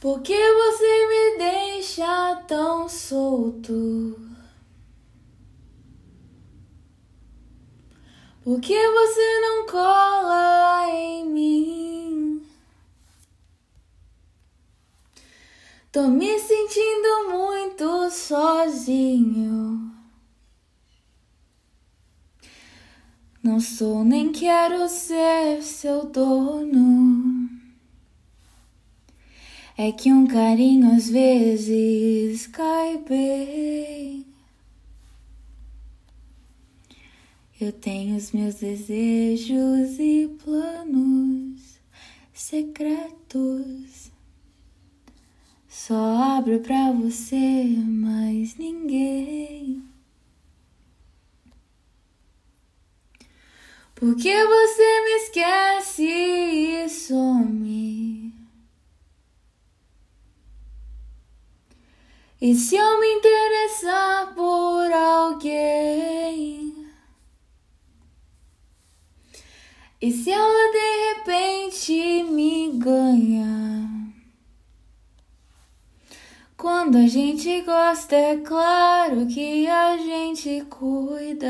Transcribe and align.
Por 0.00 0.22
que 0.22 0.32
você 0.32 1.08
me 1.08 1.38
deixa 1.38 2.36
tão 2.46 2.88
solto? 2.88 4.16
Por 8.44 8.60
que 8.60 8.90
você 8.90 9.40
não 9.40 9.66
cola 9.66 10.88
em 10.88 11.28
mim? 11.28 12.46
Tô 15.90 16.06
me 16.06 16.38
sentindo 16.38 17.30
muito 17.30 18.08
sozinho. 18.08 19.92
Não 23.42 23.58
sou 23.58 24.04
nem 24.04 24.30
quero 24.30 24.88
ser 24.88 25.60
seu 25.60 26.06
dono. 26.06 27.57
É 29.80 29.92
que 29.92 30.12
um 30.12 30.26
carinho 30.26 30.92
às 30.92 31.08
vezes 31.08 32.48
cai 32.48 32.98
bem. 32.98 34.26
Eu 37.60 37.70
tenho 37.70 38.16
os 38.16 38.32
meus 38.32 38.56
desejos 38.56 40.00
e 40.00 40.36
planos 40.44 41.78
secretos. 42.32 44.10
Só 45.68 46.38
abro 46.38 46.58
pra 46.58 46.90
você, 46.90 47.64
mas 47.86 48.56
ninguém. 48.56 49.80
Porque 53.94 54.44
você 54.44 55.04
me 55.04 55.10
esquece 55.22 56.02
e 56.02 56.88
some. 56.88 58.07
E 62.40 62.54
se 62.54 62.76
eu 62.76 63.00
me 63.00 63.14
interessar 63.14 64.32
por 64.32 64.92
alguém? 64.92 66.86
E 70.00 70.12
se 70.12 70.30
ela 70.30 70.72
de 70.72 71.14
repente 71.14 72.22
me 72.30 72.78
ganha? 72.78 73.88
Quando 76.56 76.98
a 76.98 77.08
gente 77.08 77.60
gosta, 77.62 78.14
é 78.14 78.36
claro 78.36 79.26
que 79.26 79.66
a 79.66 79.96
gente 79.96 80.64
cuida. 80.70 81.48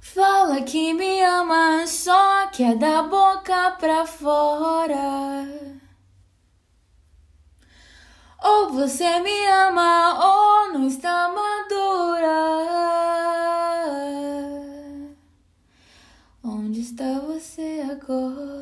Fala 0.00 0.60
que 0.62 0.92
me 0.92 1.22
ama, 1.22 1.86
só 1.86 2.48
que 2.48 2.64
é 2.64 2.74
da 2.74 3.04
boca 3.04 3.70
pra 3.78 4.04
fora. 4.04 5.67
Ou 8.48 8.70
você 8.72 9.20
me 9.20 9.46
ama 9.46 10.14
ou 10.24 10.72
não 10.72 10.86
está 10.86 11.28
madura. 11.28 12.38
Onde 16.42 16.80
está 16.80 17.20
você 17.20 17.84
agora? 17.90 18.57